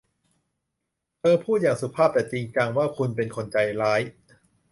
[1.19, 4.01] เธอพูดอย่างสุภาพแต่จริงจังว่า คุณเป็นคนใจร้าย